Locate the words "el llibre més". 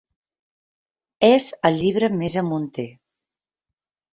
1.71-2.39